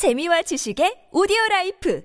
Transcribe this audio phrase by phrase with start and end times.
[0.00, 2.00] 재미와 지식의 오디오 라이프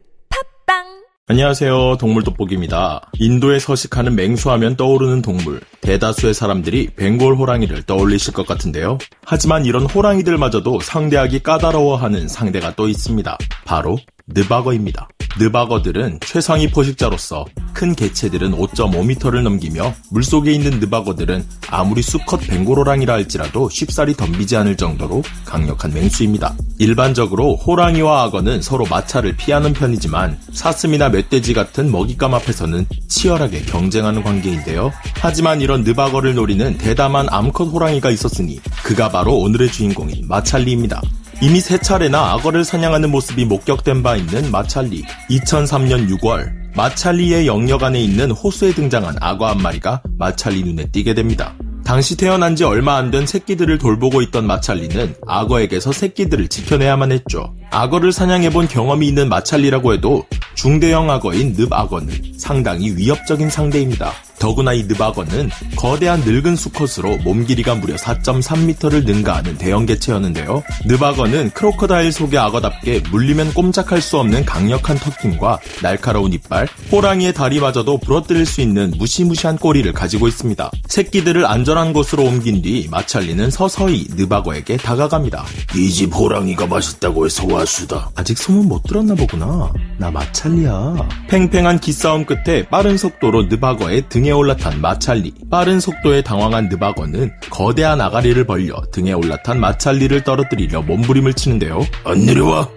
[0.68, 0.83] 팟빵
[1.28, 1.96] 안녕하세요.
[1.98, 3.10] 동물 돋보기입니다.
[3.20, 5.62] 인도에 서식하는 맹수하면 떠오르는 동물.
[5.79, 8.97] 대다수의 사람들이 벵골 호랑이를 떠올리실 것 같은데요.
[9.23, 13.38] 하지만 이런 호랑이들마저도 상대하기 까다로워하는 상대가 또 있습니다.
[13.63, 13.98] 바로
[14.28, 15.07] 늪악어입니다.
[15.38, 24.14] 늪악어들은 최상위 포식자로서 큰 개체들은 5.5m를 넘기며 물속에 있는 늪악어들은 아무리 수컷 벵골호랑이라 할지라도 쉽사리
[24.16, 26.56] 덤비지 않을 정도로 강력한 맹수입니다.
[26.80, 34.93] 일반적으로 호랑이와 악어는 서로 마찰을 피하는 편이지만 사슴이나 멧돼지 같은 먹잇감 앞에서는 치열하게 경쟁하는 관계인데요.
[35.20, 41.02] 하지만 이런 느바거를 노리는 대담한 암컷 호랑이가 있었으니 그가 바로 오늘의 주인공인 마찰리입니다.
[41.41, 45.03] 이미 세 차례나 악어를 사냥하는 모습이 목격된 바 있는 마찰리.
[45.30, 51.53] 2003년 6월, 마찰리의 영역 안에 있는 호수에 등장한 악어 한 마리가 마찰리 눈에 띄게 됩니다.
[51.84, 57.54] 당시 태어난 지 얼마 안 된 새끼들을 돌보고 있던 마찰리는 악어에게서 새끼들을 지켜내야만 했죠.
[57.70, 64.11] 악어를 사냥해본 경험이 있는 마찰리라고 해도 중대형 악어인 늪악어는 상당히 위협적인 상대입니다.
[64.39, 70.62] 더구나 이 느바거는 거대한 늙은 수컷으로 몸 길이가 무려 4.3m를 능가하는 대형 개체였는데요.
[70.86, 78.45] 느바거는 크로커다일 속의 악어답게 물리면 꼼짝할 수 없는 강력한 턱힘과 날카로운 이빨, 호랑이의 다리마저도 부러뜨릴
[78.45, 80.69] 수 있는 무시무시한 꼬리를 가지고 있습니다.
[80.88, 85.45] 새끼들을 안전한 곳으로 옮긴 뒤 마찰리는 서서히 느바거에게 다가갑니다.
[85.75, 88.12] 이 집 호랑이가 맛있다고 해서 와수다.
[88.16, 89.72] 아직 소문 못 들었나 보구나.
[89.98, 91.08] 나 마찰리야.
[91.30, 95.34] 팽팽한 기싸움 끝에 빠른 속도로 느바거의 등에 올라탄 마찰리.
[95.50, 101.86] 빠른 속도에 당황한 느바거는 거대한 아가리를 벌려 등에 올라탄 마찰리를 떨어뜨리려 몸부림을 치는데요.
[102.04, 102.68] 안 내려와.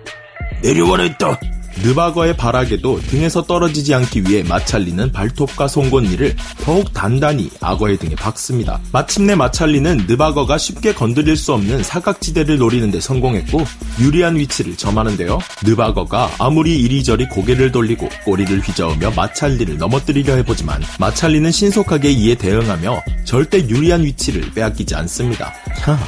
[0.63, 1.39] 내려와라 했다.
[1.83, 8.81] 느바거의 발악에도 등에서 떨어지지 않기 위해 마찰리는 발톱과 송곳니를 더욱 단단히 악어의 등에 박습니다.
[8.93, 13.65] 마침내 마찰리는 느바거가 쉽게 건드릴 수 없는 사각지대를 노리는 데 성공했고
[14.01, 15.39] 유리한 위치를 점하는데요.
[15.65, 23.59] 느바거가 아무리 이리저리 고개를 돌리고 꼬리를 휘저으며 마찰리를 넘어뜨리려 해보지만 마찰리는 신속하게 이에 대응하며 절대
[23.69, 25.53] 유리한 위치를 빼앗기지 않습니다.
[25.89, 25.99] 야,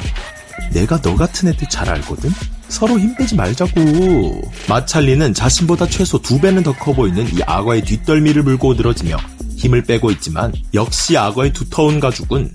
[0.73, 2.31] 내가 너 같은 애들 잘 알거든?
[2.71, 4.41] 서로 힘 빼지 말자고.
[4.69, 9.17] 마찰리는 자신보다 최소 두 배는 더 커 보이는 이 악어의 뒷덜미를 물고 늘어지며
[9.57, 12.51] 힘을 빼고 있지만 역시 악어의 두터운 가죽은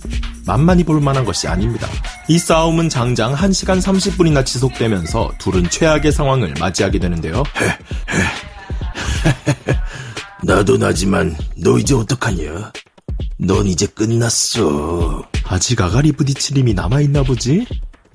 [0.47, 1.87] 만만히 볼 만한 것이 아닙니다.
[2.29, 7.43] 이 싸움은 장장 1시간 30분이나 지속되면서 둘은 최악의 상황을 맞이하게 되는데요.
[10.43, 12.73] 나도 나지만 너 이제 어떡하냐?
[13.39, 15.23] 넌 이제 끝났어.
[15.45, 17.67] 아직 아가리 부딪힐 힘이 남아있나 보지?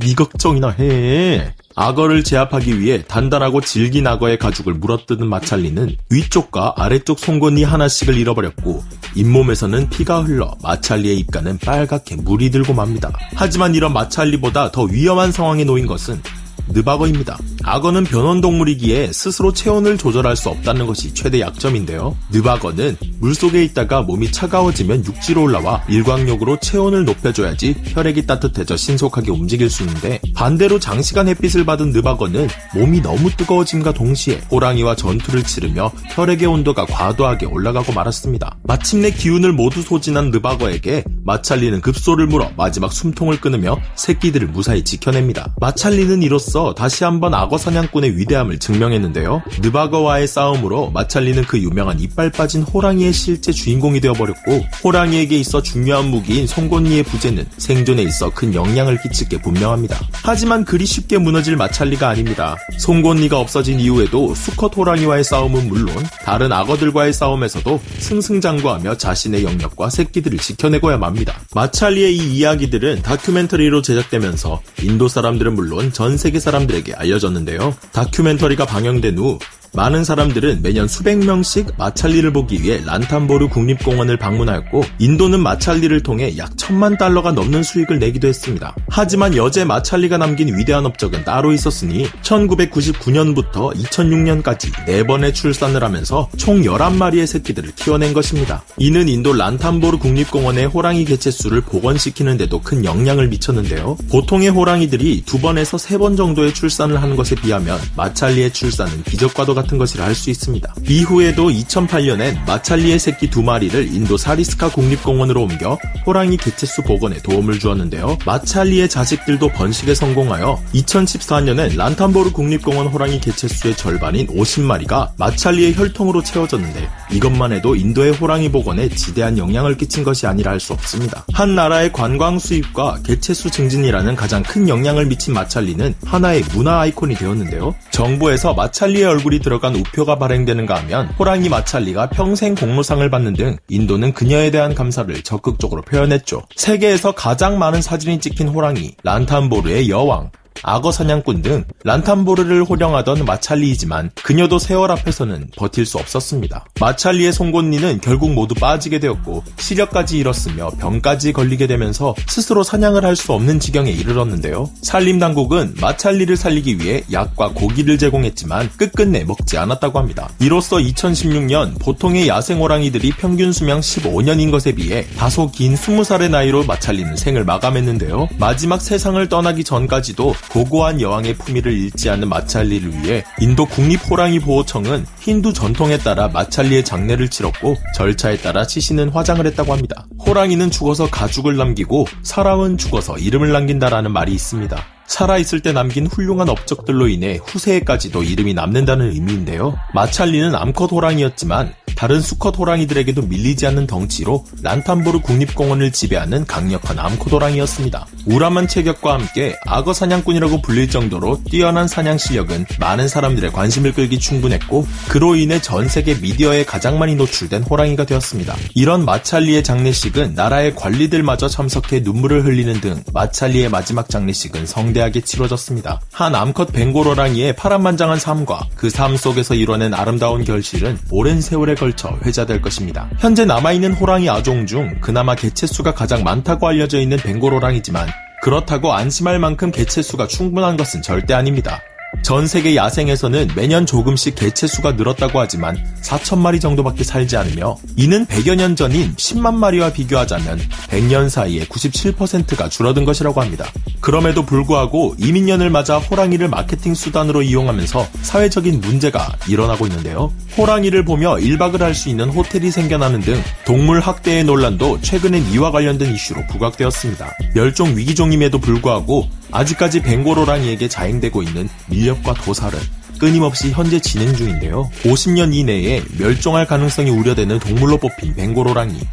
[0.02, 1.54] 네 걱정이나 해.
[1.76, 8.84] 악어를 제압하기 위해 단단하고 질긴 악어의 가죽을 물어뜯은 마찰리는 위쪽과 아래쪽 송곳니 하나씩을 잃어버렸고
[9.16, 13.12] 잇몸에서는 피가 흘러 마찰리의 입가는 빨갛게 물이 들고 맙니다.
[13.36, 16.22] 하지만 이런 마찰리보다 더 위험한 상황에 놓인 것은
[16.70, 17.38] 느바거입니다.
[17.64, 22.18] 악어는 변온동물이기에 스스로 체온을 조절할 수 없다는 것이 최대 약점인데요.
[22.32, 29.84] 느바거는 물속에 있다가 몸이 차가워지면 육지로 올라와 일광욕으로 체온을 높여줘야지 혈액이 따뜻해져 신속하게 움직일 수
[29.84, 36.86] 있는데 반대로 장시간 햇빛을 받은 느바거는 몸이 너무 뜨거워짐과 동시에 호랑이와 전투를 치르며 혈액의 온도가
[36.86, 38.58] 과도하게 올라가고 말았습니다.
[38.64, 45.54] 마침내 기운을 모두 소진한 느바거에게 마찰리는 급소를 물어 마지막 숨통을 끊으며 새끼들을 무사히 지켜냅니다.
[45.60, 49.44] 마찰리는 이로써 다시 한번 악어 사냥꾼의 위대함을 증명했는데요.
[49.62, 56.48] 느바거와의 싸움으로 마찰리는 그 유명한 이빨 빠진 호랑이의 실제 주인공이 되어버렸고 호랑이에게 있어 중요한 무기인
[56.48, 60.00] 송곳니의 부재는 생존에 있어 큰 영향을 끼칠 게 분명합니다.
[60.24, 62.56] 하지만 그리 쉽게 무너질 마찰리가 아닙니다.
[62.80, 70.98] 송곳니가 없어진 이후에도 수컷 호랑이와의 싸움은 물론 다른 악어들과의 싸움에서도 승승장구하며 자신의 영역과 새끼들을 지켜내고야
[71.12, 71.40] 맙니다.
[71.54, 77.76] 마찰리의 이 이야기들은 다큐멘터리로 제작되면서 인도 사람들은 물론 전 세계 사람들에게 알려졌는데요.
[77.92, 79.40] 다큐멘터리가 방영된 후
[79.74, 86.58] 많은 사람들은 매년 수백 명씩 마찰리를 보기 위해 란탄보르 국립공원을 방문하였고 인도는 마찰리를 통해 약
[86.58, 88.76] 천만 달러가 넘는 수익을 내기도 했습니다.
[88.90, 97.26] 하지만 여제 마찰리가 남긴 위대한 업적은 따로 있었으니 1999년부터 2006년까지 4번의 출산을 하면서 총 11마리의
[97.26, 98.64] 새끼들을 키워낸 것입니다.
[98.76, 103.98] 이는 인도 란탄보르 국립공원의 호랑이 개체수를 복원시키는 데도 큰 영향을 미쳤는데요.
[104.10, 110.30] 보통의 호랑이들이 2번에서 3번 정도의 출산을 하는 것에 비하면 마찰리의 출산은 기적과도 같은 것이라 할수
[110.30, 110.74] 있습니다.
[110.88, 118.18] 이후에도 2008년엔 마찰리의 새끼 두 마리를 인도 사리스카 국립공원으로 옮겨 호랑이 개체수 복원에 도움을 주었는데요.
[118.26, 127.52] 마찰리의 자식들도 번식에 성공하여 2014년엔 란탄보르 국립공원 호랑이 개체수의 절반인 50마리가 마찰리의 혈통으로 채워졌는데 이것만
[127.52, 131.26] 해도 인도의 호랑이 복원에 지대한 영향을 끼친 것이 아니라 할 수 없습니다.
[131.34, 137.74] 한 나라의 관광 수입과 개체수 증진이라는 가장 큰 영향을 미친 마찰리는 하나의 문화 아이콘이 되었는데요.
[137.90, 144.52] 정부에서 마찰리의 얼굴이 들어간 우표가 발행되는가 하면 호랑이 마찰리가 평생 공로상을 받는 등 인도는 그녀에
[144.52, 146.44] 대한 감사를 적극적으로 표현했죠.
[146.56, 150.30] 세계에서 가장 많은 사진이 찍힌 호랑이 란탄보르의 여왕
[150.64, 156.66] 악어 사냥꾼 등 란탄보르를 호령하던 마찰리이지만 그녀도 세월 앞에서는 버틸 수 없었습니다.
[156.80, 163.34] 마찰리의 송곳니는 결국 모두 빠지게 되었고 시력까지 잃었으며 병까지 걸리게 되면서 스스로 사냥을 할 수
[163.34, 164.70] 없는 지경에 이르렀는데요.
[164.82, 170.30] 산림 당국은 마찰리를 살리기 위해 약과 고기를 제공했지만 끝끝내 먹지 않았다고 합니다.
[170.40, 177.16] 이로써 2016년 보통의 야생 호랑이들이 평균 수명 15년인 것에 비해 다소 긴 20살의 나이로 마찰리는
[177.16, 178.30] 생을 마감했는데요.
[178.40, 185.98] 마지막 세상을 떠나기 전까지도 고고한 여왕의 품위를 잃지 않는 마찰리를 위해 인도 국립호랑이보호청은 힌두 전통에
[185.98, 190.08] 따라 마찰리의 장례를 치렀고 절차에 따라 치시는 화장을 했다고 합니다.
[190.26, 194.84] 호랑이는 죽어서 가죽을 남기고 사람은 죽어서 이름을 남긴다라는 말이 있습니다.
[195.12, 199.78] 살아있을 때 남긴 훌륭한 업적들로 인해 후세에까지도 이름이 남는다는 의미인데요.
[199.94, 208.08] 마찰리는 암컷 호랑이였지만 다른 수컷 호랑이들에게도 밀리지 않는 덩치로 란탄보르 국립공원을 지배하는 강력한 암컷 호랑이였습니다.
[208.26, 214.88] 우람한 체격과 함께 악어 사냥꾼이라고 불릴 정도로 뛰어난 사냥 실력은 많은 사람들의 관심을 끌기 충분했고
[215.10, 218.56] 그로 인해 전 세계 미디어에 가장 많이 노출된 호랑이가 되었습니다.
[218.74, 226.02] 이런 마찰리의 장례식은 나라의 관리들마저 참석해 눈물을 흘리는 등 마찰리의 마지막 장례식은 성대하게 치러졌습니다.
[226.12, 232.18] 한 암컷 벵골 호랑이의 파란만장한 삶과 그 삶 속에서 이뤄낸 아름다운 결실은 오랜 세월에 걸쳐
[232.26, 233.10] 회자될 것입니다.
[233.20, 238.08] 현재 남아있는 호랑이 아종 중 그나마 개체수가 가장 많다고 알려져 있는 벵골 호랑이지만
[238.42, 241.80] 그렇다고 안심할 만큼 개체수가 충분한 것은 절대 아닙니다.
[242.24, 248.26] 전 세계 야생에서는 매년 조금씩 개체 수가 늘었다고 하지만 4천 마리 정도밖에 살지 않으며 이는
[248.26, 250.60] 100여 년 전인 10만 마리와 비교하자면
[250.90, 253.66] 100년 사이에 97%가 줄어든 것이라고 합니다.
[254.02, 260.32] 그럼에도 불구하고 이민년을 맞아 호랑이를 마케팅 수단으로 이용하면서 사회적인 문제가 일어나고 있는데요.
[260.58, 266.14] 호랑이를 보며 1박을 할 수 있는 호텔이 생겨나는 등 동물 학대의 논란도 최근엔 이와 관련된
[266.14, 267.32] 이슈로 부각되었습니다.
[267.54, 272.80] 멸종 위기종임에도 불구하고 아직까지 벵골 호랑이에게 자행되고 있는 밀렵과 도살은
[273.20, 274.90] 끊임없이 현재 진행 중인데요.
[275.04, 278.34] 50년 이내에 멸종할 가능성이 우려되는 동물로 뽑힌.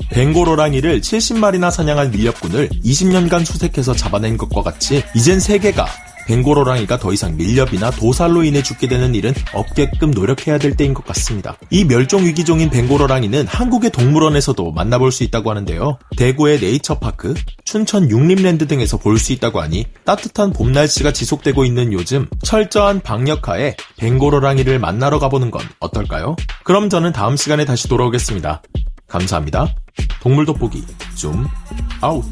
[0.08, 5.86] 벵골 호랑이를 70마리나 사냥한 밀렵꾼을 20년간 수색해서 잡아낸 것과 같이 이젠 세계가
[6.28, 11.04] 벵골 호랑이가 더 이상 밀렵이나 도살로 인해 죽게 되는 일은 없게끔 노력해야 될 때인 것
[11.06, 11.56] 같습니다.
[11.70, 15.98] 이 멸종 위기종인 벵골 호랑이는 한국의 동물원에서도 만나볼 수 있다고 하는데요.
[16.18, 17.32] 대구의 네이처파크,
[17.64, 23.74] 춘천 육림랜드 등에서 볼 수 있다고 하니 따뜻한 봄 날씨가 지속되고 있는 요즘 철저한 방역하에
[23.96, 26.36] 벵골 호랑이를 만나러 가보는 건 어떨까요?
[26.62, 28.62] 그럼 저는 다음 시간에 다시 돌아오겠습니다.
[29.08, 29.74] 감사합니다.
[30.20, 30.84] 동물 돋보기
[31.16, 31.48] 좀
[32.02, 32.24] 아웃.